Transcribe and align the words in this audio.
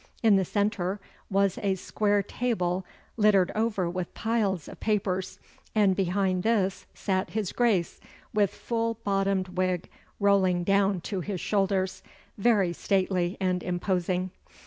In 0.23 0.35
the 0.35 0.43
centre 0.43 0.99
was 1.29 1.59
a 1.61 1.75
square 1.75 2.23
table 2.23 2.83
littered 3.17 3.51
over 3.53 3.87
with 3.87 4.11
piles 4.15 4.67
of 4.67 4.79
papers, 4.79 5.37
and 5.75 5.95
behind 5.95 6.41
this 6.41 6.87
sat 6.95 7.29
his 7.29 7.51
Grace 7.51 7.99
with 8.33 8.49
full 8.51 8.95
bottomed 9.03 9.49
wig 9.49 9.91
rolling 10.19 10.63
down 10.63 11.01
to 11.01 11.19
his 11.19 11.39
shoulders, 11.39 12.01
very 12.35 12.73
stately 12.73 13.37
and 13.39 13.61
imposing. 13.61 14.31